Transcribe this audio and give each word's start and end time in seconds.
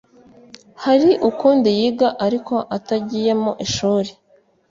Hari 0.83 1.09
ukundi 1.29 1.69
yiga 1.77 2.09
ariko 2.25 2.55
atagiye 2.77 3.31
mu 3.43 3.51
ishuri 3.65 4.09